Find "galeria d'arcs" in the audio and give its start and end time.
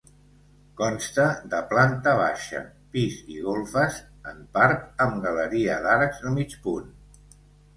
5.27-6.25